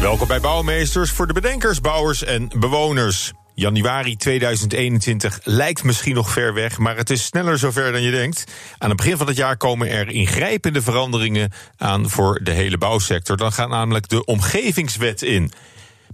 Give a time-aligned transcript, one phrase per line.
[0.00, 3.32] Welkom bij Bouwmeesters voor de bedenkers, bouwers en bewoners.
[3.54, 8.44] Januari 2021 lijkt misschien nog ver weg, maar het is sneller zover dan je denkt.
[8.78, 13.36] Aan het begin van het jaar komen er ingrijpende veranderingen aan voor de hele bouwsector.
[13.36, 15.52] Dan gaat namelijk de omgevingswet in.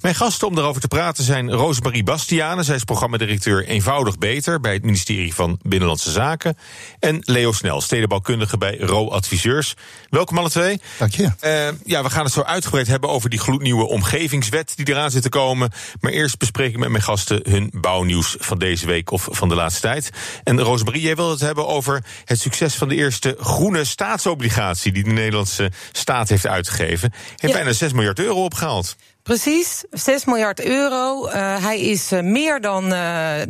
[0.00, 2.64] Mijn gasten om daarover te praten zijn Rosemarie Bastianen.
[2.64, 6.56] Zij is programmadirecteur Eenvoudig Beter bij het ministerie van Binnenlandse Zaken.
[6.98, 9.74] En Leo Snel, stedenbouwkundige bij RO Adviseurs.
[10.10, 10.80] Welkom alle twee.
[10.98, 11.22] Dank je.
[11.22, 15.22] Uh, ja, we gaan het zo uitgebreid hebben over die gloednieuwe omgevingswet die eraan zit
[15.22, 15.70] te komen.
[16.00, 19.54] Maar eerst bespreek ik met mijn gasten hun bouwnieuws van deze week of van de
[19.54, 20.10] laatste tijd.
[20.44, 25.04] En Rosemarie, jij wil het hebben over het succes van de eerste groene staatsobligatie die
[25.04, 27.12] de Nederlandse staat heeft uitgegeven.
[27.28, 27.52] Heeft ja.
[27.52, 28.96] bijna 6 miljard euro opgehaald.
[29.22, 31.26] Precies, 6 miljard euro.
[31.26, 31.32] Uh,
[31.64, 33.46] hij is uh, meer dan uh, 3,5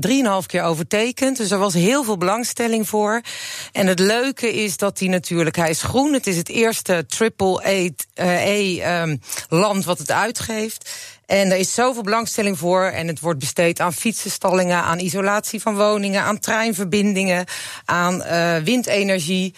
[0.46, 1.36] keer overtekend.
[1.36, 3.20] Dus er was heel veel belangstelling voor.
[3.72, 6.12] En het leuke is dat hij natuurlijk, hij is groen.
[6.12, 8.04] Het is het eerste triple-A-land
[9.84, 10.90] wat het uitgeeft.
[11.26, 12.82] En er is zoveel belangstelling voor.
[12.84, 17.44] En het wordt besteed aan fietsenstallingen, aan isolatie van woningen, aan treinverbindingen,
[17.84, 18.22] aan
[18.64, 19.54] windenergie.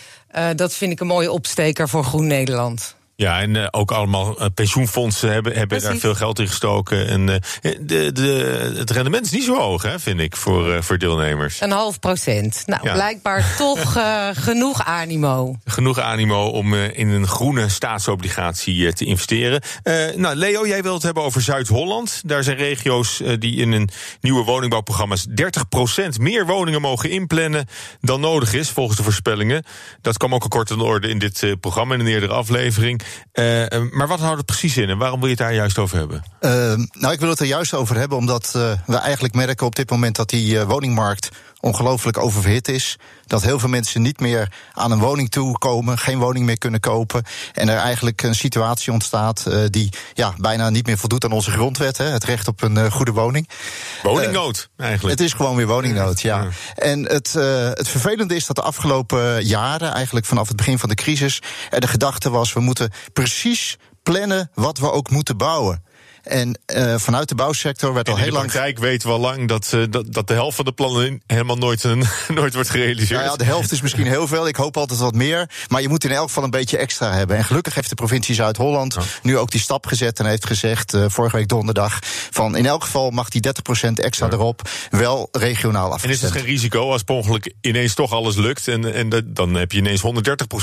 [0.55, 3.01] dat vind ik een mooie opsteker voor Groen Nederland.
[3.23, 7.09] Ja, en uh, ook allemaal uh, pensioenfondsen hebben, hebben daar veel geld in gestoken.
[7.09, 7.37] En uh,
[7.81, 11.61] de, de, het rendement is niet zo hoog, hè, vind ik, voor, voor deelnemers.
[11.61, 12.63] Een half procent.
[12.67, 12.93] Nou, ja.
[12.93, 13.99] blijkbaar toch
[14.33, 15.57] genoeg animo.
[15.65, 19.63] Genoeg animo om in een groene staatsobligatie te investeren.
[20.17, 22.23] nou, Leo, jij wilt het hebben over Zuid-Holland.
[22.25, 23.89] Daar zijn regio's die in een
[24.21, 25.33] nieuwe woningbouwprogramma's 30%
[26.21, 27.67] meer woningen mogen inplannen
[28.01, 29.65] dan nodig is, volgens de voorspellingen.
[30.01, 33.03] Dat kwam ook al kort aan de orde in dit programma in een eerdere aflevering.
[33.33, 35.97] Uh, maar wat houdt het precies in en waarom wil je het daar juist over
[35.97, 36.25] hebben?
[36.41, 36.51] Uh,
[36.93, 39.91] nou, ik wil het er juist over hebben omdat uh, we eigenlijk merken op dit
[39.91, 41.29] moment dat die woningmarkt
[41.63, 42.97] ongelooflijk oververhit is.
[43.27, 47.23] Dat heel veel mensen niet meer aan een woning toekomen, geen woning meer kunnen kopen.
[47.53, 51.51] En er eigenlijk een situatie ontstaat uh, die ja, bijna niet meer voldoet aan onze
[51.51, 51.99] grondwet.
[51.99, 53.49] Hè, het recht op een uh, goede woning.
[54.03, 55.19] Woningnood, uh, eigenlijk.
[55.19, 56.43] Het is gewoon weer woningnood, ja.
[56.43, 56.49] ja.
[56.75, 57.33] En het,
[57.79, 61.81] het vervelende is dat de afgelopen jaren, eigenlijk vanaf het begin van de crisis, er
[61.81, 65.83] de gedachte was: we moeten precies plannen wat we ook moeten bouwen.
[66.23, 68.43] En uh, vanuit de bouwsector werd en al heel lang.
[68.43, 70.73] In de praktijk weten we al lang dat, uh, dat, dat de helft van de
[70.73, 73.21] plannen helemaal nooit, een, nooit wordt gerealiseerd.
[73.21, 74.49] Nou ja, de helft is misschien heel veel.
[74.49, 75.51] Ik hoop altijd wat meer.
[75.69, 77.37] Maar je moet in elk geval een beetje extra hebben.
[77.37, 81.05] En gelukkig heeft de provincie Zuid-Holland nu ook die stap gezet en heeft gezegd, uh,
[81.09, 81.99] vorige week donderdag,
[82.31, 83.43] van in elk geval mag die
[83.89, 84.33] 30% extra ja.
[84.33, 86.05] erop wel regionaal afgestemd.
[86.05, 89.55] En is het geen risico als per ongeluk ineens toch alles lukt en, en dan
[89.55, 90.03] heb je ineens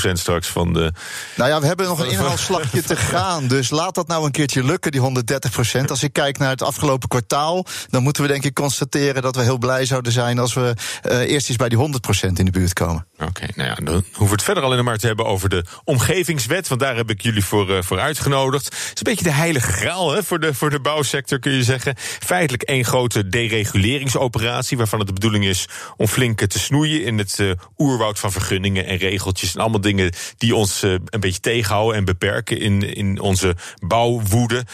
[0.08, 0.92] 130% straks van de.
[1.36, 3.46] Nou ja, we hebben nog een inhaalslagje te gaan.
[3.46, 5.49] Dus laat dat nou een keertje lukken, die 130%.
[5.90, 9.42] Als ik kijk naar het afgelopen kwartaal, dan moeten we denk ik constateren dat we
[9.42, 10.74] heel blij zouden zijn als we
[11.10, 13.06] uh, eerst eens bij die 100% in de buurt komen.
[13.18, 16.68] Oké, nou ja, dan hoeven we het verder alleen maar te hebben over de omgevingswet,
[16.68, 18.64] want daar heb ik jullie voor, uh, voor uitgenodigd.
[18.64, 21.62] Het is een beetje de heilige graal hè, voor, de, voor de bouwsector, kun je
[21.62, 21.94] zeggen.
[21.98, 27.38] Feitelijk één grote dereguleringsoperatie, waarvan het de bedoeling is om flink te snoeien in het
[27.38, 32.04] uh, oerwoud van vergunningen en regeltjes en allemaal dingen die ons een beetje tegenhouden en
[32.04, 34.64] beperken in, in onze bouwwoede.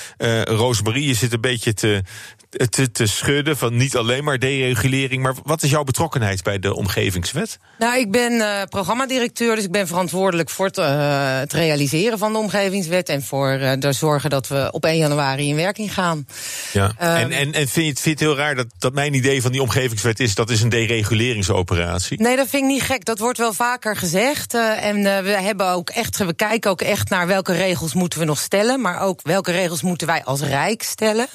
[0.66, 2.02] Roosmarie je zit een beetje te,
[2.56, 5.22] te, te schudden van niet alleen maar deregulering.
[5.22, 7.58] Maar wat is jouw betrokkenheid bij de omgevingswet?
[7.78, 12.32] Nou, ik ben uh, programmadirecteur, dus ik ben verantwoordelijk voor het, uh, het realiseren van
[12.32, 13.08] de omgevingswet.
[13.08, 16.26] En voor uh, zorgen dat we op 1 januari in werking gaan.
[16.72, 16.84] Ja.
[16.84, 19.14] Um, en en, en vind, je het, vind je het heel raar dat, dat mijn
[19.14, 22.20] idee van die omgevingswet is dat is een dereguleringsoperatie?
[22.20, 23.04] Nee, dat vind ik niet gek.
[23.04, 24.54] Dat wordt wel vaker gezegd.
[24.54, 28.38] en we hebben ook echt, we kijken ook echt naar welke regels moeten we nog
[28.38, 28.80] stellen.
[28.80, 31.26] Maar ook welke regels moeten wij als Rijk stellen.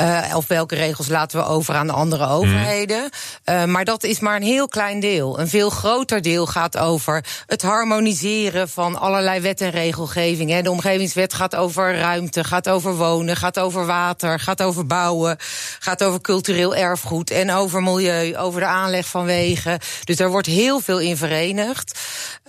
[0.00, 3.10] Uh, of welke regels laten we over aan de andere overheden.
[3.44, 3.54] Mm.
[3.54, 5.38] Uh, maar dat is maar een heel klein deel.
[5.38, 10.50] Een veel groter deel gaat over het harmoniseren van allerlei wet en regelgeving.
[10.50, 10.62] Hè.
[10.62, 15.36] De omgevingswet gaat over ruimte, gaat over wonen, gaat over water, gaat over bouwen,
[15.78, 19.78] gaat over cultureel erfgoed en over milieu, over de aanleg van wegen.
[20.04, 21.98] Dus daar wordt heel veel in verenigd.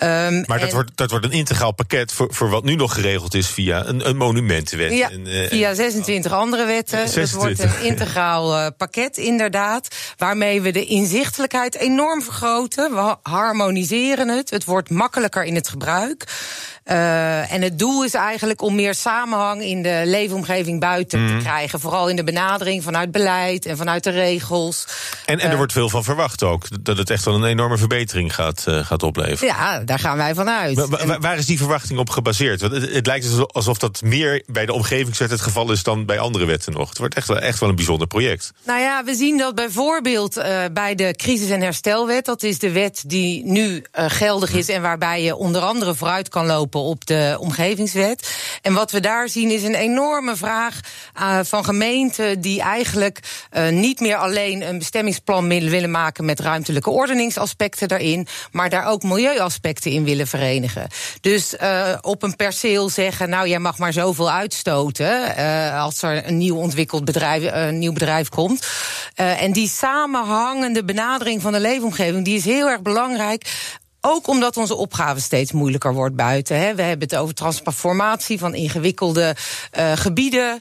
[0.03, 3.33] Um, maar dat, wordt, dat wordt een integraal pakket voor, voor wat nu nog geregeld
[3.33, 4.91] is via een, een monumentenwet.
[4.93, 7.09] Ja, en, uh, via 26 andere wetten.
[7.09, 9.87] 26 wordt een integraal uh, pakket, inderdaad.
[10.17, 12.95] Waarmee we de inzichtelijkheid enorm vergroten.
[12.95, 14.49] We harmoniseren het.
[14.49, 16.25] Het wordt makkelijker in het gebruik.
[16.91, 21.27] Uh, en het doel is eigenlijk om meer samenhang in de leefomgeving buiten mm.
[21.27, 21.79] te krijgen.
[21.79, 24.87] Vooral in de benadering vanuit beleid en vanuit de regels.
[25.25, 26.83] En, en er uh, wordt veel van verwacht ook.
[26.83, 29.55] Dat het echt wel een enorme verbetering gaat, uh, gaat opleveren.
[29.55, 30.75] Ja, daar gaan wij vanuit.
[30.75, 32.61] Maar, waar, waar is die verwachting op gebaseerd?
[32.61, 36.19] Want het, het, lijkt alsof dat meer bij de omgevingswet het geval is dan bij
[36.19, 36.89] andere wetten nog.
[36.89, 38.51] Het wordt echt wel, echt wel een bijzonder project.
[38.65, 40.33] Nou ja, we zien dat bijvoorbeeld
[40.73, 42.25] bij de crisis- en herstelwet.
[42.25, 46.45] Dat is de wet die nu geldig is en waarbij je onder andere vooruit kan
[46.45, 48.37] lopen op de omgevingswet.
[48.61, 50.79] En wat we daar zien is een enorme vraag
[51.19, 53.19] uh, van gemeenten die eigenlijk
[53.53, 59.03] uh, niet meer alleen een bestemmingsplan willen maken met ruimtelijke ordeningsaspecten daarin, maar daar ook
[59.03, 60.87] milieuaspecten in willen verenigen.
[61.21, 65.35] Dus uh, op een perceel zeggen, nou jij mag maar zoveel uitstoten
[65.75, 68.67] als er een nieuw ontwikkeld bedrijf, een nieuw bedrijf komt.
[69.15, 73.47] en die samenhangende benadering van de leefomgeving, die is heel erg belangrijk
[74.05, 76.59] ook omdat onze opgave steeds moeilijker wordt buiten.
[76.59, 76.75] Hè.
[76.75, 79.35] We hebben het over transformatie van ingewikkelde
[79.77, 80.59] uh, gebieden.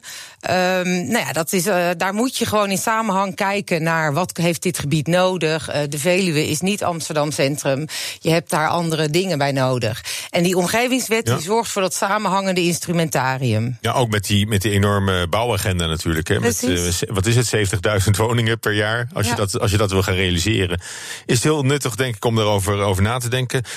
[0.49, 4.37] Um, nou ja, dat is, uh, daar moet je gewoon in samenhang kijken naar wat
[4.37, 5.69] heeft dit gebied nodig.
[5.69, 7.87] Uh, de Veluwe is niet Amsterdam Centrum.
[8.19, 10.03] Je hebt daar andere dingen bij nodig.
[10.29, 11.35] En die omgevingswet ja.
[11.35, 13.77] die zorgt voor dat samenhangende instrumentarium.
[13.81, 16.27] Ja, ook met die, met die enorme bouwagenda natuurlijk.
[16.27, 16.39] Hè.
[16.39, 16.65] Met,
[17.09, 17.71] wat is het,
[18.05, 19.07] 70.000 woningen per jaar.
[19.13, 19.31] Als, ja.
[19.31, 20.81] je dat, als je dat wil gaan realiseren.
[21.25, 23.34] Is het heel nuttig, denk ik, om erover over na te denken.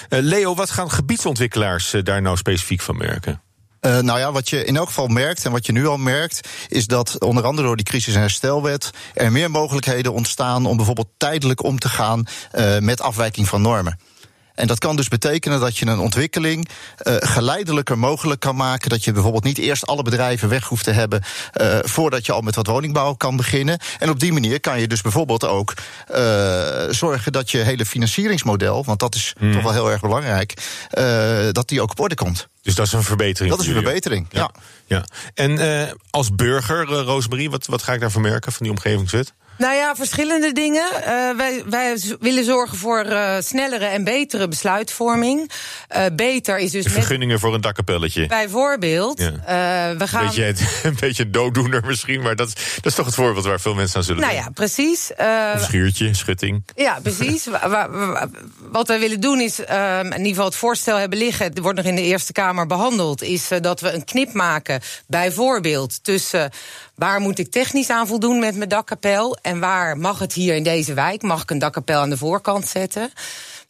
[0.08, 3.40] Leo, wat gaan gebiedsontwikkelaars daar nou specifiek van merken?
[3.80, 6.48] Uh, nou ja, wat je in elk geval merkt en wat je nu al merkt,
[6.68, 11.08] is dat onder andere door die crisis- en herstelwet er meer mogelijkheden ontstaan om bijvoorbeeld
[11.16, 12.26] tijdelijk om te gaan
[12.80, 13.98] met afwijking van normen.
[14.58, 18.88] En dat kan dus betekenen dat je een ontwikkeling uh, geleidelijker mogelijk kan maken.
[18.88, 21.22] Dat je bijvoorbeeld niet eerst alle bedrijven weg hoeft te hebben
[21.60, 23.78] uh, voordat je al met wat woningbouw kan beginnen.
[23.98, 25.74] En op die manier kan je dus bijvoorbeeld ook
[26.10, 26.16] uh,
[26.90, 29.52] zorgen dat je hele financieringsmodel, want dat is hmm.
[29.52, 30.54] toch wel heel erg belangrijk,
[31.52, 32.48] dat die ook op orde komt.
[32.62, 33.50] Dus dat is een verbetering.
[33.50, 34.50] Dat is een verbetering, ja.
[34.86, 34.96] ja.
[34.96, 35.04] ja.
[35.34, 39.32] En als burger, Roosmarie, wat, wat ga ik daarvan merken van die omgevingswet?
[39.58, 40.90] Nou ja, verschillende dingen.
[40.94, 45.50] Uh, wij, wij willen zorgen voor uh, snellere en betere besluitvorming.
[45.96, 46.84] Uh, beter is dus.
[46.84, 48.26] De vergunningen met, voor een dakkapelletje.
[48.26, 49.20] Bijvoorbeeld.
[49.20, 49.96] Ja.
[49.96, 50.26] we gaan...
[50.26, 53.74] beetje, een beetje een dooddoener misschien, maar dat, dat is toch het voorbeeld waar veel
[53.74, 55.10] mensen aan zullen nou ja, precies.
[55.16, 56.64] een schuurtje, schutting.
[56.76, 57.46] Ja, precies.
[58.70, 59.66] Wat wij willen doen is, in
[60.04, 63.48] ieder geval het voorstel hebben liggen, het wordt nog in de Eerste Kamer behandeld, is
[63.60, 66.50] dat we een knip maken, bijvoorbeeld tussen
[66.98, 70.62] waar moet ik technisch aan voldoen met mijn dakkapel en waar mag het hier in
[70.62, 71.22] deze wijk?
[71.22, 73.10] Mag ik een dakkapel aan de voorkant zetten?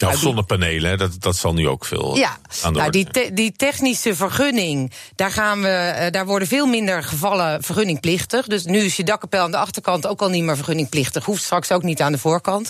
[0.01, 3.31] Ja, of zonnepanelen, dat, dat zal nu ook veel ja, aan de nou, die, te,
[3.33, 8.47] die technische vergunning, daar, gaan we, daar worden veel minder gevallen vergunningplichtig.
[8.47, 11.25] Dus nu is je dakkapel aan de achterkant ook al niet meer vergunningplichtig.
[11.25, 12.69] Hoeft straks ook niet aan de voorkant.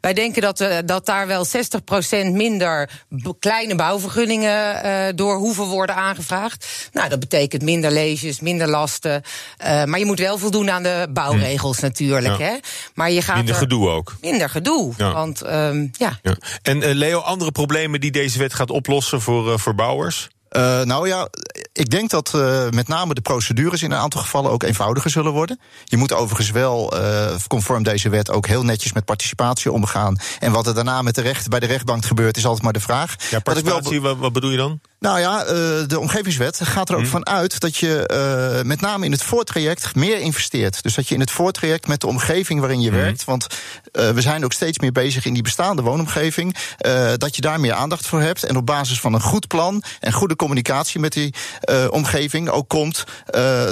[0.00, 1.50] Wij denken dat, uh, dat daar wel 60%
[2.32, 2.90] minder
[3.38, 6.88] kleine bouwvergunningen uh, door hoeven worden aangevraagd.
[6.92, 9.22] Nou, dat betekent minder leesjes, minder lasten.
[9.64, 11.84] Uh, maar je moet wel voldoen aan de bouwregels hm.
[11.84, 12.38] natuurlijk.
[12.38, 12.44] Ja.
[12.44, 12.56] Hè?
[12.94, 14.16] Maar je gaat minder gedoe ook.
[14.20, 14.92] Minder gedoe.
[14.96, 15.12] Ja.
[15.12, 16.18] Want um, ja.
[16.22, 16.36] ja.
[16.68, 20.28] En uh, Leo, andere problemen die deze wet gaat oplossen voor, uh, voor bouwers?
[20.56, 21.28] Uh, nou ja,
[21.72, 25.32] ik denk dat uh, met name de procedures in een aantal gevallen ook eenvoudiger zullen
[25.32, 25.60] worden.
[25.84, 30.16] Je moet overigens wel, uh, conform deze wet, ook heel netjes met participatie omgaan.
[30.38, 32.80] En wat er daarna met de recht, bij de rechtbank gebeurt, is altijd maar de
[32.80, 33.30] vraag.
[33.30, 34.80] Ja, participatie, wat, wat bedoel je dan?
[35.00, 35.44] Nou ja,
[35.84, 37.10] de omgevingswet gaat er ook hmm.
[37.10, 40.82] van uit dat je met name in het voortraject meer investeert.
[40.82, 42.98] Dus dat je in het voortraject met de omgeving waarin je hmm.
[42.98, 43.46] werkt, want
[43.92, 46.56] we zijn ook steeds meer bezig in die bestaande woonomgeving,
[47.16, 48.44] dat je daar meer aandacht voor hebt.
[48.44, 51.34] En op basis van een goed plan en goede communicatie met die
[51.90, 53.04] omgeving ook komt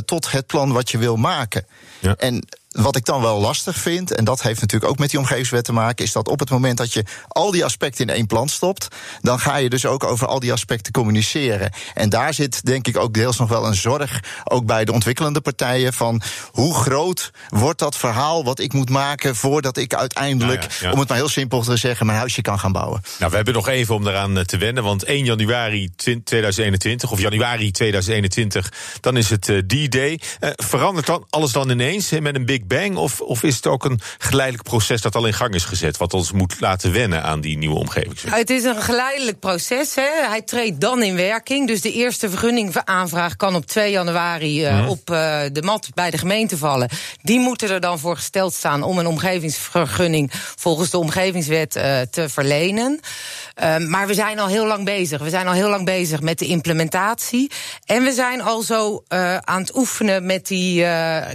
[0.05, 1.67] tot het plan wat je wil maken.
[1.99, 2.15] Ja.
[2.17, 5.65] En wat ik dan wel lastig vind, en dat heeft natuurlijk ook met die omgevingswet
[5.65, 8.49] te maken, is dat op het moment dat je al die aspecten in één plan
[8.49, 8.89] stopt,
[9.21, 11.71] dan ga je dus ook over al die aspecten communiceren.
[11.95, 15.41] En daar zit denk ik ook deels nog wel een zorg, ook bij de ontwikkelende
[15.41, 20.69] partijen, van hoe groot wordt dat verhaal wat ik moet maken voordat ik uiteindelijk, ja,
[20.81, 20.93] ja, ja.
[20.93, 23.03] om het maar heel simpel te zeggen, mijn huisje kan gaan bouwen.
[23.19, 27.71] Nou, we hebben nog even om eraan te wennen, want 1 januari 2021, of januari
[27.71, 30.21] 2021, dan is het uh, D-Day.
[30.41, 32.97] Uh, verandert dan alles dan ineens met een big Big Bang?
[32.97, 36.15] Of, of is het ook een geleidelijk proces dat al in gang is gezet, wat
[36.15, 38.35] ons moet laten wennen aan die nieuwe omgevingswet?
[38.35, 39.95] Het is een geleidelijk proces.
[39.95, 40.29] Hè.
[40.29, 41.67] Hij treedt dan in werking.
[41.67, 44.89] Dus de eerste vergunningaanvraag kan op 2 januari uh, mm.
[44.89, 46.89] op uh, de mat bij de gemeente vallen.
[47.23, 52.29] Die moeten er dan voor gesteld staan om een omgevingsvergunning volgens de omgevingswet uh, te
[52.29, 53.01] verlenen.
[53.89, 55.21] maar we zijn al heel lang bezig.
[55.21, 57.51] We zijn al heel lang bezig met de implementatie.
[57.85, 59.03] En we zijn al zo
[59.41, 60.85] aan het oefenen met die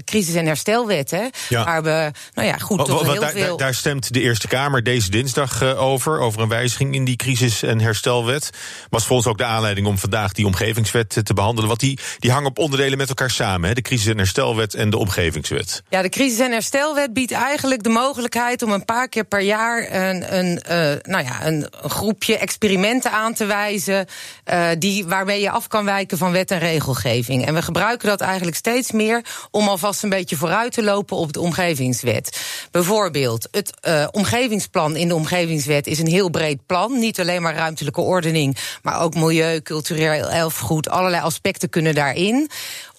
[0.06, 1.12] crisis- en herstelwet.
[1.12, 1.64] Hè, ja.
[1.64, 3.58] Waar we, nou ja, goed, toch heel daar, veel...
[3.58, 6.20] daar stemt de Eerste Kamer deze dinsdag over.
[6.20, 8.50] Over een wijziging in die crisis- en herstelwet.
[8.90, 11.68] Was voor ons ook de aanleiding om vandaag die omgevingswet te behandelen.
[11.68, 13.70] Want die, die hangen op onderdelen met elkaar samen.
[13.70, 13.76] Hè?
[13.76, 15.84] De crisis- en herstelwet en de omgevingswet.
[15.90, 19.92] Ja, de crisis- en herstelwet biedt eigenlijk de mogelijkheid om een paar keer per jaar
[19.92, 24.06] een, een, uh, nou ja, een groepje experimenten aan te wijzen.
[24.54, 27.46] Uh, die, waarmee je af kan wijken van wet en regelgeving.
[27.46, 31.34] En we gebruiken dat eigenlijk steeds meer om alvast een beetje vooruit te lopen op
[31.34, 32.42] de omgevingswet.
[32.72, 37.00] Bijvoorbeeld, het uh, omgevingsplan in de omgevingswet is een heel breed plan.
[37.00, 40.90] Niet alleen maar ruimtelijke ordening, maar ook milieu, cultureel erfgoed.
[40.90, 42.50] Allerlei aspecten kunnen daarin.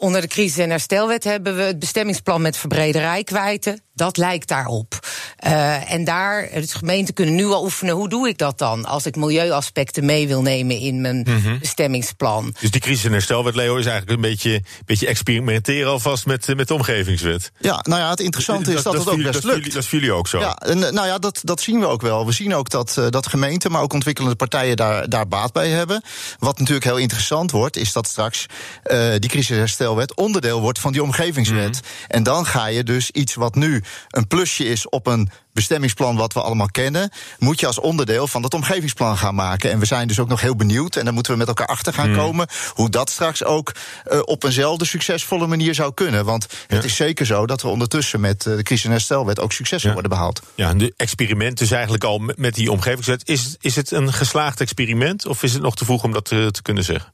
[0.02, 3.78] Onder de crisis- en herstelwet hebben we het bestemmingsplan met verbrede rijkwijde.
[3.94, 4.98] Dat lijkt daarop.
[5.46, 8.84] Uh, en daar, de gemeenten kunnen nu al oefenen, hoe doe ik dat dan?
[8.84, 11.58] Als ik milieuaspecten mee wil nemen in mijn mm -hmm.
[11.58, 12.54] bestemmingsplan.
[12.60, 16.68] Dus die crisis- en herstelwet, Leo, is eigenlijk een beetje, beetje experimenteren alvast met, met
[16.68, 17.52] de omgevingswet.
[17.58, 19.72] Ja, nou ja, het interessante is dat, dat, dat het ook best dat lukt.
[19.72, 20.38] dat is jullie ook zo.
[20.38, 22.26] Ja, en, nou ja, dat, dat zien we ook wel.
[22.26, 25.68] We zien ook dat, uh, dat gemeenten, maar ook ontwikkelende partijen daar, daar baat bij
[25.68, 26.02] hebben.
[26.38, 28.46] Wat natuurlijk heel interessant wordt, is dat straks
[28.86, 29.68] uh, die crisis- en
[30.14, 31.74] onderdeel wordt van die omgevingswet.
[31.74, 32.06] Mm -hmm.
[32.08, 36.32] En dan ga je dus iets wat nu een plusje is op een bestemmingsplan wat
[36.32, 39.70] we allemaal kennen, moet je als onderdeel van dat omgevingsplan gaan maken.
[39.70, 41.92] En we zijn dus ook nog heel benieuwd, en daar moeten we met elkaar achter
[41.92, 42.16] gaan mm.
[42.16, 43.72] komen, hoe dat straks ook
[44.12, 46.24] uh, op eenzelfde succesvolle manier zou kunnen.
[46.24, 46.76] Want ja.
[46.76, 49.88] het is zeker zo dat er ondertussen met uh, de crisis- en herstelwet ook successen
[49.88, 49.94] ja.
[49.94, 50.42] worden behaald.
[50.54, 53.28] Ja, en de experiment is eigenlijk al met die omgevingswet.
[53.28, 56.48] Is, is het een geslaagd experiment of is het nog te vroeg om dat te,
[56.50, 57.12] te kunnen zeggen?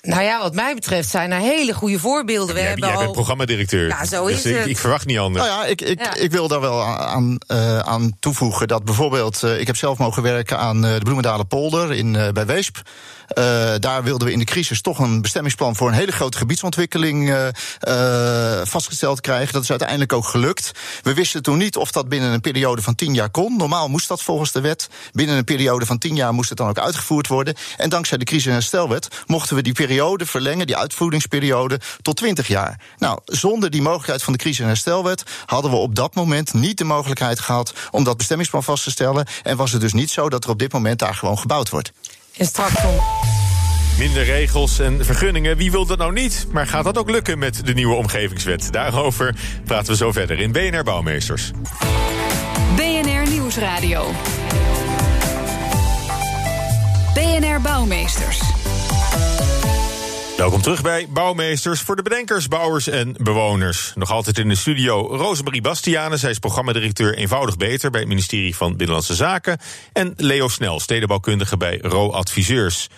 [0.00, 2.54] Nou ja, wat mij betreft zijn er hele goede voorbeelden.
[2.54, 3.02] We jij, hebben jij al...
[3.02, 3.88] bent programmadirecteur.
[3.88, 4.66] Ja, zo dus is ik, het.
[4.66, 5.46] ik verwacht niet anders.
[5.46, 6.14] Nou ja, ik, ik, Ja.
[6.14, 9.42] ik wil daar wel aan, uh, aan toevoegen dat bijvoorbeeld...
[9.44, 12.76] Uh, ik heb zelf mogen werken aan uh, de Bloemendalen polder in, bij Weesp.
[13.78, 15.76] Daar wilden we in de crisis toch een bestemmingsplan...
[15.76, 17.34] voor een hele grote gebiedsontwikkeling
[18.62, 19.52] vastgesteld krijgen.
[19.52, 20.72] Dat is uiteindelijk ook gelukt.
[21.02, 23.56] We wisten toen niet of dat binnen een periode van tien jaar kon.
[23.56, 24.88] Normaal moest dat volgens de wet.
[25.12, 27.54] Binnen een periode van tien jaar moest het dan ook uitgevoerd worden.
[27.76, 32.46] En dankzij de crisis- en herstelwet mochten we die periode verlengen, die uitvoeringsperiode, tot 20
[32.46, 32.80] jaar.
[32.98, 36.78] Nou, zonder die mogelijkheid van de crisis- en herstelwet hadden we op dat moment niet
[36.78, 39.26] de mogelijkheid gehad om dat bestemmingsplan vast te stellen.
[39.42, 41.92] En was het dus niet zo dat er op dit moment daar gewoon gebouwd wordt.
[42.38, 42.94] En straks om...
[43.98, 46.46] Minder regels en vergunningen, wie wil dat nou niet?
[46.52, 48.68] Maar gaat dat ook lukken met de nieuwe omgevingswet?
[48.72, 51.50] Daarover praten we zo verder in BNR Bouwmeesters.
[52.76, 54.12] BNR Nieuwsradio.
[57.14, 58.40] BNR Bouwmeesters.
[60.38, 63.92] Welkom terug bij Bouwmeesters voor de bedenkers, bouwers en bewoners.
[63.94, 66.16] Nog altijd in de studio Rosemarie Bastiane.
[66.16, 69.58] Zij is programmadirecteur Eenvoudig Beter bij het ministerie van Binnenlandse Zaken.
[69.92, 72.88] En Leo Snel, stedenbouwkundige bij RO Adviseurs.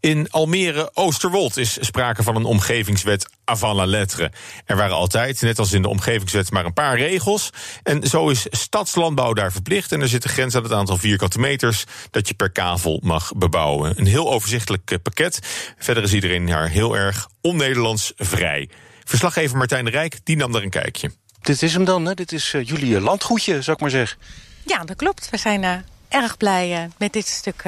[0.00, 4.32] In Almere Oosterwold is sprake van een omgevingswet avant la lettre.
[4.64, 7.50] Er waren altijd, net als in de omgevingswet, maar een paar regels.
[7.82, 9.92] En zo is stadslandbouw daar verplicht.
[9.92, 13.32] En er zit een grens aan het aantal vierkante meters dat je per kavel mag
[13.36, 13.98] bebouwen.
[13.98, 15.38] Een heel overzichtelijk pakket.
[15.78, 18.68] Verder is iedereen daar heel erg on-Nederlands vrij.
[19.04, 21.10] Verslaggever Martijn de Rijk die nam daar een kijkje.
[21.42, 22.14] Dit is hem dan, hè?
[22.14, 24.18] Dit is uh, jullie landgoedje, zou ik maar zeggen.
[24.64, 25.30] Ja, dat klopt.
[25.30, 25.74] We zijn uh,
[26.08, 27.64] erg blij uh, met dit stuk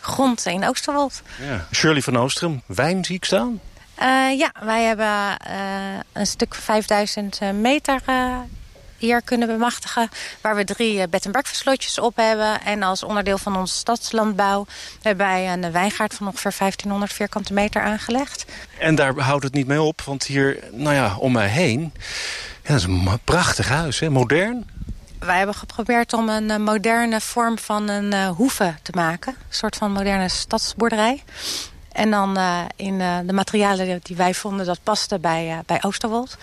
[0.00, 1.22] grond in Oosterwold.
[1.40, 1.66] Ja.
[1.72, 3.60] Shirley van Oostrum, wijn zie ik staan.
[4.02, 8.38] Uh, ja, wij hebben uh, een stuk 5000 meter uh,
[8.96, 10.08] hier kunnen bemachtigen.
[10.40, 12.60] Waar we drie bed- en op hebben.
[12.60, 14.66] En als onderdeel van onze stadslandbouw
[15.02, 18.44] hebben wij een wijngaard van ongeveer 1500 vierkante meter aangelegd.
[18.78, 21.92] En daar houdt het niet mee op, want hier, nou ja, om mij heen...
[22.62, 24.10] Ja, dat is een prachtig huis, hè?
[24.10, 24.66] modern.
[25.18, 29.32] Wij hebben geprobeerd om een uh, moderne vorm van een uh, hoeve te maken.
[29.32, 31.22] Een soort van moderne stadsboerderij.
[31.92, 36.36] En dan uh, in de materialen die wij vonden dat paste bij, bij Oosterwold.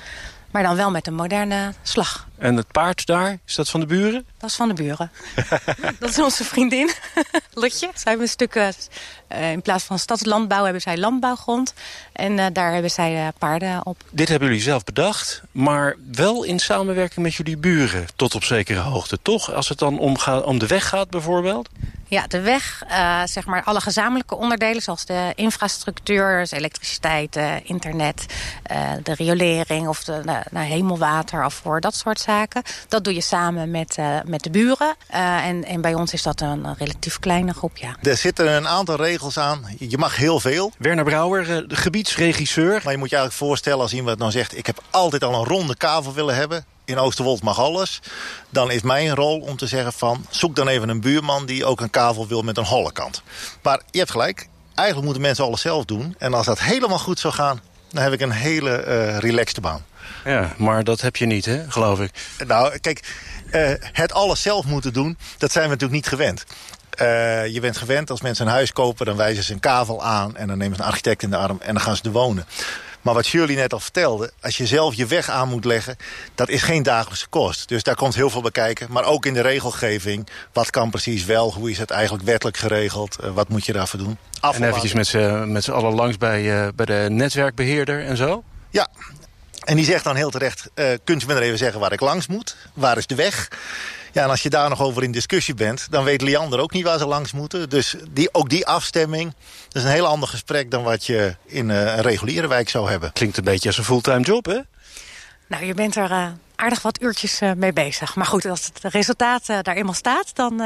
[0.51, 3.85] Maar dan wel met een moderne slag En het paard daar, is dat van de
[3.85, 4.25] buren?
[4.37, 5.11] Dat is van de buren.
[5.99, 6.91] dat is onze vriendin,
[7.53, 7.89] Lotje.
[7.93, 11.73] Zij hebben een stuk, uh, in plaats van stadslandbouw hebben zij landbouwgrond.
[12.11, 14.03] En uh, daar hebben zij uh, paarden op.
[14.09, 18.07] Dit hebben jullie zelf bedacht, maar wel in samenwerking met jullie buren.
[18.15, 19.53] Tot op zekere hoogte, toch?
[19.53, 21.69] Als het dan om, om de weg gaat bijvoorbeeld?
[22.07, 22.83] Ja, de weg,
[23.25, 24.81] zeg maar alle gezamenlijke onderdelen...
[24.81, 28.25] zoals de infrastructuur, dus elektriciteit, internet...
[29.03, 32.61] De riolering of de nou, hemelwaterafvoer, dat soort zaken.
[32.87, 34.95] Dat doe je samen met, met de buren.
[35.09, 37.95] en, en bij ons is dat een relatief kleine groep, ja.
[38.01, 39.65] Er zitten een aantal regels aan.
[39.79, 40.71] Je mag heel veel.
[40.77, 42.81] Werner Brouwer, de gebiedsregisseur.
[42.83, 44.57] Maar je moet je eigenlijk voorstellen als iemand nou zegt...
[44.57, 48.01] ik heb altijd al een ronde kavel willen hebben in Oosterwold mag alles.
[48.49, 50.25] Dan is mijn rol om te zeggen van...
[50.29, 53.23] zoek dan even een buurman die ook een kavel wil met een holle kant.
[53.61, 56.15] Maar je hebt gelijk, eigenlijk moeten mensen alles zelf doen.
[56.17, 59.85] En als dat helemaal goed zou gaan, dan heb ik een hele uh, relaxte baan.
[60.25, 62.11] Ja, maar dat heb je niet, hè, geloof ik.
[62.47, 63.13] Nou, kijk,
[63.51, 66.45] uh, het alles zelf moeten doen, dat zijn we natuurlijk niet gewend.
[67.01, 70.37] Uh, je bent gewend als mensen een huis kopen, dan wijzen ze een kavel aan...
[70.37, 72.45] en dan nemen ze een architect in de arm en dan gaan ze er wonen.
[73.05, 75.95] Maar wat Shirley net al vertelde, als je zelf je weg aan moet leggen...
[76.35, 77.67] dat is geen dagelijkse kost.
[77.67, 78.91] Dus daar komt heel veel bij kijken.
[78.91, 81.53] Maar ook in de regelgeving, wat kan precies wel?
[81.53, 83.17] Hoe is het eigenlijk wettelijk geregeld?
[83.23, 84.17] Uh, wat moet je daarvoor doen?
[84.39, 84.93] Afval en eventjes
[85.47, 88.43] met z'n allen langs bij, uh, bij de netwerkbeheerder en zo?
[88.69, 88.87] Ja,
[89.63, 90.69] en die zegt dan heel terecht...
[90.75, 92.55] Uh, kunt u me er even zeggen waar ik langs moet?
[92.73, 93.47] Waar is de weg?
[94.15, 95.87] Ja, en als je daar nog over in discussie bent...
[95.89, 97.69] dan weet Liander ook niet waar ze langs moeten.
[97.69, 99.33] Dus die, ook die afstemming,
[99.67, 100.71] dat is een heel ander gesprek...
[100.71, 103.13] dan wat je in uh, een reguliere wijk zou hebben.
[103.13, 104.59] Klinkt een beetje als een fulltime job, hè?
[105.47, 108.15] Nou, je bent er uh, aardig wat uurtjes uh, mee bezig.
[108.15, 110.35] Maar goed, als het resultaat daar eenmaal staat...
[110.35, 110.61] dan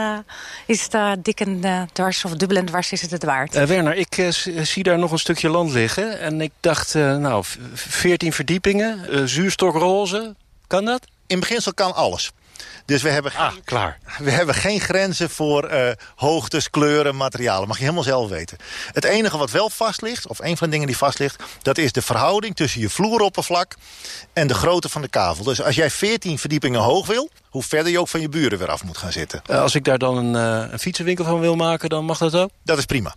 [0.65, 3.68] is het dik en dwars of dubbel en dwars is het het waard.
[3.68, 6.20] Werner, ik zie daar nog een stukje land liggen.
[6.20, 10.36] En ik dacht, nou, 14 verdiepingen, zuurstokroze.
[10.68, 11.06] Kan dat?
[11.27, 12.32] In beginsel kan alles.
[12.86, 14.00] Dus we hebben, ah, geen, klaar.
[14.18, 17.68] we hebben geen grenzen voor uh, hoogtes, kleuren, materialen.
[17.68, 18.58] Mag je helemaal zelf weten.
[18.94, 21.44] Het enige wat wel vast ligt, of een van de dingen die vast ligt...
[21.62, 23.75] dat is de verhouding tussen je vloeroppervlak
[24.34, 25.44] en de grootte van de kavel.
[25.44, 27.30] Dus als jij 14 verdiepingen hoog wil...
[27.50, 29.42] hoe verder je ook van je buren weer af moet gaan zitten.
[29.50, 32.36] Uh, als ik daar dan een, uh, een, fietsenwinkel van wil maken, dan mag dat
[32.36, 32.50] ook?
[32.63, 33.16] Dat is prima.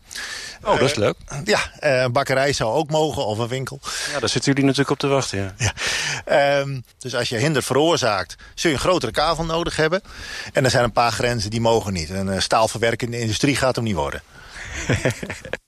[0.65, 1.17] Oh, dat is leuk.
[1.45, 3.81] Ja, een bakkerij zou ook mogen, of een winkel.
[4.13, 5.55] Ja, daar zitten jullie natuurlijk op te wachten, ja.
[5.57, 5.73] ja.
[6.31, 10.03] Um, dus als je hinder veroorzaakt, zul je een grotere kavel nodig hebben.
[10.53, 12.11] En er zijn een paar grenzen die mogen niet.
[12.11, 14.23] Een uh, staalverwerkende industrie gaat hem niet worden.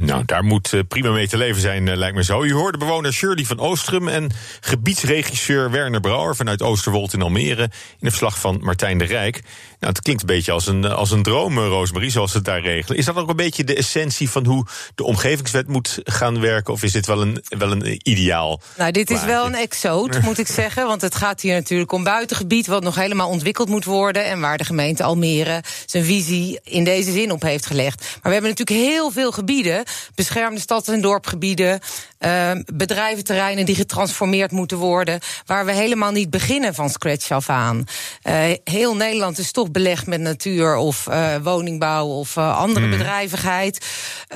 [0.00, 2.42] Nou, daar moet uh, prima mee te leven zijn, uh, lijkt me zo.
[2.42, 4.30] U hoorde bewoner Shirley van Oostrum en
[4.60, 9.42] gebiedsregisseur Werner Brouwer vanuit Oosterwold in Almere in een verslag van Martijn de Rijk.
[9.80, 12.60] Nou, het klinkt een beetje als een, als een droom, Roosmarie, zoals ze het daar
[12.60, 12.98] regelen.
[12.98, 16.72] Is dat ook een beetje de essentie van hoe de omgevingswet moet gaan werken?
[16.72, 18.60] Of is dit wel een, wel een ideaal?
[18.76, 20.86] Nou, dit is wel een exoot, moet ik zeggen.
[20.86, 24.24] Want het gaat hier natuurlijk om buitengebied wat nog helemaal ontwikkeld moet worden.
[24.24, 28.00] En waar de gemeente Almere zijn visie in deze zin op heeft gelegd.
[28.00, 31.80] Maar we hebben natuurlijk heel veel gebieden beschermde stads- en dorpgebieden,
[32.20, 37.84] uh, bedrijventerreinen die getransformeerd moeten worden, waar we helemaal niet beginnen van scratch af aan.
[38.22, 42.90] Uh, heel Nederland is toch belegd met natuur of uh, woningbouw of andere mm.
[42.90, 43.86] bedrijvigheid.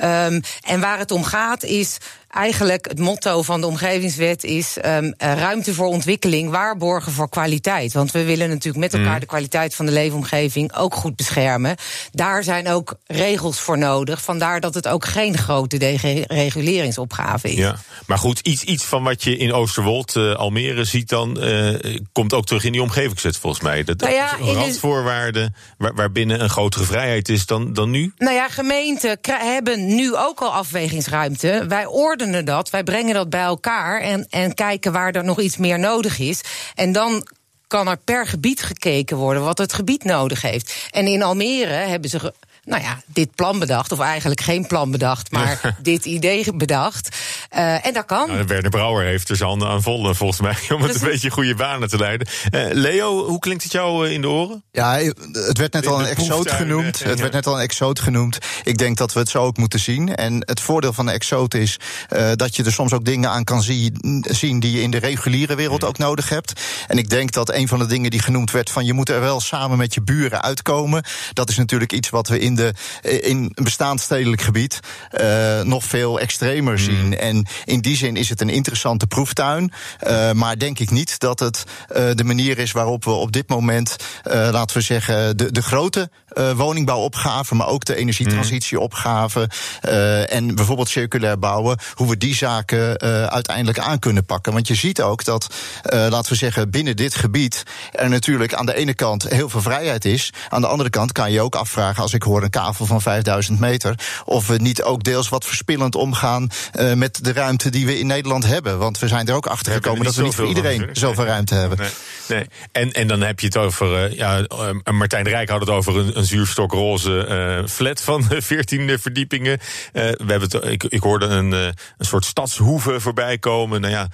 [0.03, 1.97] Um, en waar het om gaat is
[2.35, 7.93] eigenlijk het motto van de omgevingswet is um, ruimte voor ontwikkeling, waarborgen voor kwaliteit.
[7.93, 9.19] Want we willen natuurlijk met elkaar mm.
[9.19, 11.75] de kwaliteit van de leefomgeving ook goed beschermen.
[12.11, 14.21] Daar zijn ook regels voor nodig.
[14.21, 17.57] Vandaar dat het ook geen grote dereguleringsopgave is.
[17.57, 21.95] Ja, maar goed, iets, iets van wat je in Oosterwold, uh, Almere ziet dan, uh,
[22.11, 23.83] komt ook terug in die omgevingswet volgens mij.
[23.83, 28.13] Dat, nou ja, is randvoorwaarden waar, waarbinnen een grotere vrijheid is dan, dan nu?
[28.17, 31.65] Nou ja, gemeenten hebben nu ook al afwegingsruimte.
[31.67, 31.85] Wij
[32.31, 32.69] dat.
[32.69, 36.41] Wij brengen dat bij elkaar en, en kijken waar er nog iets meer nodig is.
[36.75, 37.27] En dan
[37.67, 40.87] kan er per gebied gekeken worden wat het gebied nodig heeft.
[40.91, 42.33] En in Almere hebben ze
[42.65, 43.91] nou ja, dit plan bedacht.
[43.91, 47.17] Of eigenlijk geen plan bedacht, maar dit idee bedacht.
[47.55, 48.27] Uh, en dat kan.
[48.27, 51.29] Nou, Werner Brouwer heeft er zijn handen aan vol, volgens mij, om het een beetje
[51.29, 52.27] goede banen te leiden.
[52.51, 54.63] Uh, Leo, hoe klinkt het jou eh, in de oren?
[54.71, 54.97] Ja,
[55.31, 57.03] het werd net al een exoot genoemd.
[57.03, 58.37] Het werd net al een exoot genoemd.
[58.63, 60.15] Ik denk dat we het zo ook moeten zien.
[60.15, 63.43] En het voordeel van een exoot is uh, dat je er soms ook dingen aan
[63.43, 66.61] kan zien, zien die je in de reguliere wereld ook nodig hebt.
[66.87, 69.19] En ik denk dat een van de dingen die genoemd werd van je moet er
[69.19, 71.03] wel samen met je buren uitkomen.
[71.33, 74.79] Dat is natuurlijk iets wat we in in, de, in een bestaand stedelijk gebied
[75.11, 76.85] uh, nog veel extremer hmm.
[76.85, 77.17] zien.
[77.17, 79.73] En in die zin is het een interessante proeftuin.
[80.07, 83.49] Uh, maar denk ik niet dat het uh, de manier is waarop we op dit
[83.49, 89.49] moment, laten we zeggen, de, de grote uh, woningbouwopgave, maar ook de energietransitieopgave.
[89.85, 94.53] Uh, en bijvoorbeeld circulair bouwen, hoe we die zaken uiteindelijk aan kunnen pakken.
[94.53, 95.47] Want je ziet ook dat,
[95.83, 100.05] laten we zeggen, binnen dit gebied er natuurlijk aan de ene kant heel veel vrijheid
[100.05, 100.33] is.
[100.49, 103.59] Aan de andere kant kan je ook afvragen, als ik hoor een kavel van 5000
[103.59, 106.49] meter, of we niet ook deels wat verspillend omgaan
[106.95, 108.77] met de ruimte die we in Nederland hebben.
[108.77, 111.77] Want we zijn er ook achter gekomen dat we niet voor iedereen zoveel ruimte hebben.
[111.77, 111.89] Nee,
[112.27, 112.45] nee.
[112.71, 115.97] En, en dan heb je het over, uh, ja, uh, Martijn Rijk had het over
[115.97, 119.59] een, een zuurstokroze uh, flat van 14 verdiepingen.
[119.91, 123.81] we hebben het, ik, ik hoorde een, een soort stadshoeve voorbij komen.
[123.81, 124.07] Nou ja.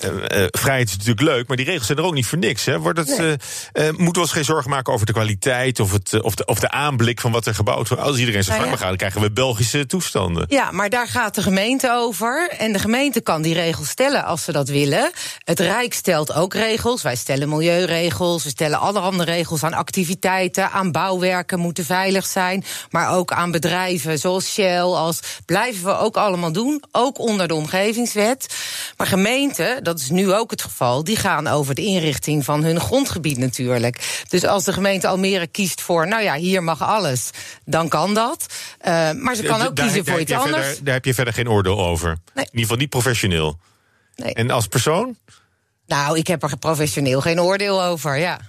[0.00, 2.64] Uh, vrijheid is natuurlijk leuk, maar die regels zijn er ook niet voor niks.
[2.64, 2.78] Hè?
[2.78, 3.36] Wordt het, nee.
[3.72, 6.60] uh, moeten we ons geen zorgen maken over de kwaliteit of, het, of, de, of
[6.60, 8.04] de aanblik van wat er gebouwd wordt?
[8.04, 8.86] Als iedereen zijn nou gang ja.
[8.86, 10.44] gaat, dan krijgen we Belgische toestanden.
[10.48, 12.50] Ja, maar daar gaat de gemeente over.
[12.58, 15.10] En de gemeente kan die regels stellen als ze dat willen.
[15.44, 17.02] Het Rijk stelt ook regels.
[17.02, 22.64] Wij stellen milieuregels, we stellen allerhande regels aan activiteiten, aan bouwwerken moeten veilig zijn.
[22.90, 24.80] Maar ook aan bedrijven zoals Shell.
[24.80, 28.46] Als blijven we ook allemaal doen, ook onder de omgevingswet.
[28.96, 32.80] Maar gemeenten dat is nu ook het geval, die gaan over de inrichting van hun
[32.80, 34.24] grondgebied natuurlijk.
[34.28, 37.30] Dus als de gemeente Almere kiest voor, nou ja, hier mag alles,
[37.64, 38.46] dan kan dat.
[38.86, 40.66] Uh, maar ze kan ook daar, kiezen daar, voor iets anders.
[40.66, 42.08] Verder, daar heb je verder geen oordeel over.
[42.08, 42.16] Nee.
[42.34, 43.58] In ieder geval niet professioneel.
[44.16, 44.34] Nee.
[44.34, 45.16] En als persoon?
[45.86, 48.40] Nou, ik heb er professioneel geen oordeel over, ja.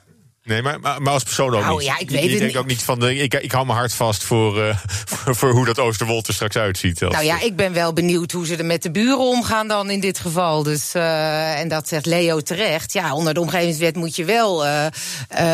[0.46, 1.86] Nee, maar, maar, maar, als persoon ook nou, niet.
[1.86, 3.78] Ja, ik weet je, je het denkt ook niet van, de, ik, ik hou mijn
[3.78, 7.04] hart vast voor, uh, voor, voor, hoe dat Oosterwold er straks uitziet.
[7.04, 9.90] Als, nou ja, ik ben wel benieuwd hoe ze er met de buren omgaan dan
[9.90, 10.64] in dit geval.
[10.64, 12.94] Dus, uh, en dat zegt Leo terecht.
[12.94, 14.86] Ja, onder de omgevingswet moet je wel uh,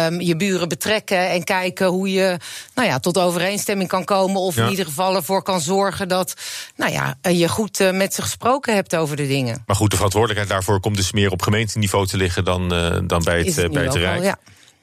[0.06, 2.38] um, je buren betrekken en kijken hoe je
[2.76, 4.42] nou ja, tot overeenstemming kan komen.
[4.42, 4.64] Of ja.
[4.64, 6.34] in ieder geval ervoor kan zorgen dat
[6.76, 9.64] nou ja, je goed met ze gesproken hebt over de dingen.
[9.66, 12.70] Maar goed, de verantwoordelijkheid daarvoor komt dus meer op gemeenteniveau te liggen dan,
[13.08, 14.18] dan bij het, het bij het Rijk.
[14.18, 14.38] Al, ja.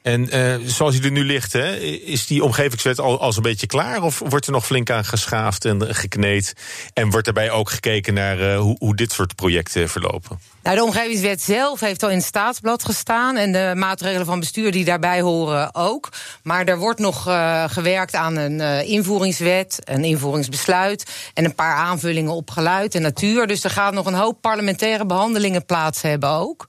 [0.06, 3.66] En uh, zoals hij er nu ligt, hè, is die omgevingswet al, al een beetje
[3.66, 4.02] klaar?
[4.02, 6.52] Of wordt er nog flink aan geschaafd en gekneed?
[6.92, 10.38] En wordt daarbij ook gekeken naar uh, hoe, hoe dit soort projecten verlopen?
[10.66, 13.36] Nou, de omgevingswet zelf heeft al in het staatsblad gestaan.
[13.36, 16.08] En de maatregelen van bestuur die daarbij horen ook.
[16.42, 21.10] Maar er wordt nog uh, gewerkt aan een uh, invoeringswet, een invoeringsbesluit.
[21.34, 23.46] En een paar aanvullingen op geluid en natuur.
[23.46, 26.66] Dus er gaat nog een hoop parlementaire behandelingen plaats hebben ook.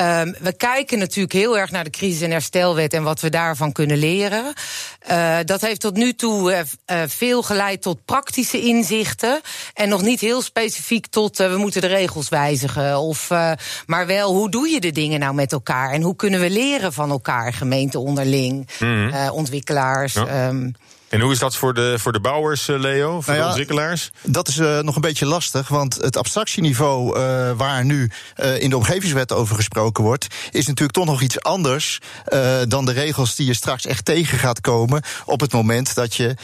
[0.00, 3.72] Um, we kijken natuurlijk heel erg naar de crisis- en herstelwet en wat we daarvan
[3.72, 4.52] kunnen leren.
[5.10, 6.64] Uh, dat heeft tot nu toe
[7.06, 9.40] veel geleid tot praktische inzichten.
[9.74, 12.98] En nog niet heel specifiek tot we moeten de regels wijzigen.
[12.98, 13.52] Of of, uh,
[13.86, 15.90] maar wel, hoe doe je de dingen nou met elkaar?
[15.90, 19.08] En hoe kunnen we leren van elkaar, gemeente onderling, mm -hmm.
[19.08, 20.12] uh, ontwikkelaars?
[20.12, 20.48] Ja.
[20.48, 20.74] Um,
[21.12, 24.10] en hoe is dat voor de, voor de bouwers, Leo, voor nou ja, de ontwikkelaars?
[24.22, 28.70] Dat is uh, nog een beetje lastig, want het abstractieniveau uh, waar nu uh, in
[28.70, 32.00] de omgevingswet over gesproken wordt, is natuurlijk toch nog iets anders
[32.68, 36.34] dan de regels die je straks echt tegen gaat komen op het moment dat je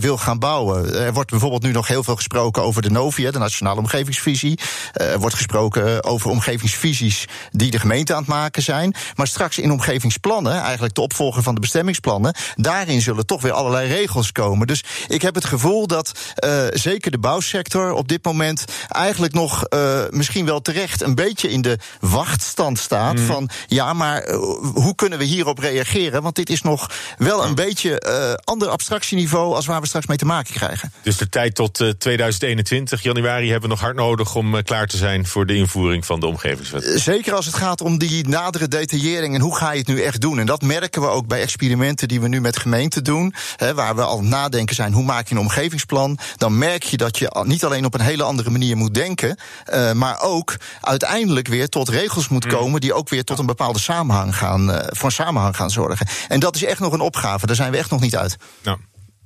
[0.00, 0.94] wil gaan bouwen.
[0.94, 4.58] Er wordt bijvoorbeeld nu nog heel veel gesproken over de NOVIA, de Nationale Omgevingsvisie.
[4.92, 8.94] Er wordt gesproken over omgevingsvisies die de gemeente aan het maken zijn.
[9.14, 13.88] Maar straks in omgevingsplannen, eigenlijk de opvolger van de bestemmingsplannen, daarin zullen toch weer allerlei
[13.88, 14.66] regels komen.
[14.66, 16.12] Dus ik heb het gevoel dat
[16.44, 21.50] uh, zeker de bouwsector op dit moment eigenlijk nog uh, misschien wel terecht een beetje
[21.50, 23.18] in de wachtstand staat.
[23.18, 23.26] Mm.
[23.26, 24.36] Van ja, maar uh,
[24.74, 26.22] hoe kunnen we hierop reageren?
[26.22, 27.96] Want dit is nog wel een beetje
[28.44, 30.92] ander abstractieniveau als waar we straks mee te maken krijgen.
[31.02, 35.26] Dus de tijd tot 2021, januari, hebben we nog hard nodig om klaar te zijn
[35.26, 37.00] voor de invoering van de omgevingswet.
[37.00, 40.20] Zeker als het gaat om die nadere detaillering en hoe ga je het nu echt
[40.20, 40.38] doen.
[40.38, 43.34] En dat merken we ook bij experimenten die we nu met gemeenten doen.
[43.56, 47.18] Hè, waar we al nadenken zijn hoe maak je een omgevingsplan, dan merk je dat
[47.18, 49.36] je niet alleen op een hele andere manier moet denken,
[49.72, 53.78] uh, maar ook uiteindelijk weer tot regels moet komen die ook weer tot een bepaalde
[53.78, 56.06] samenhang gaan, uh, voor samenhang gaan zorgen.
[56.28, 58.36] En dat is echt nog een opgave, daar zijn we echt nog niet uit.
[58.62, 58.78] Nou.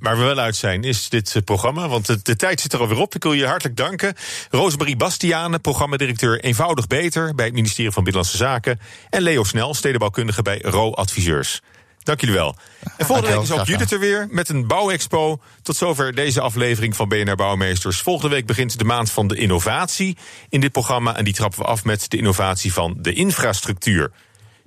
[0.03, 1.89] Waar we wel uit zijn, is dit uh, programma.
[1.89, 3.15] Want de, de, tijd zit er alweer op.
[3.15, 4.15] Ik wil je hartelijk danken.
[4.51, 8.81] Rosemarie Bastiane, programmadirecteur Eenvoudig Beter bij het ministerie van Binnenlandse Zaken.
[9.11, 11.61] En Leo Snel, stedenbouwkundige bij RO Adviseurs.
[12.03, 12.57] Dank jullie wel.
[12.97, 15.41] En volgende week is ook Judith er weer met een bouwexpo.
[15.63, 18.01] Tot zover deze aflevering van BNR Bouwmeesters.
[18.01, 20.17] Volgende week begint de maand van de innovatie
[20.49, 21.17] in dit programma.
[21.17, 24.11] En die trappen we af met de innovatie van de infrastructuur.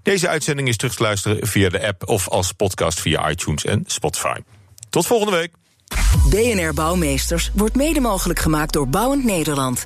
[0.03, 3.83] Deze uitzending is terug te luisteren via de app of als podcast via iTunes en
[3.87, 4.37] Spotify.
[4.89, 5.51] Tot volgende week.
[6.29, 9.85] BNR Bouwmeesters wordt mede mogelijk gemaakt door Bouwend Nederland.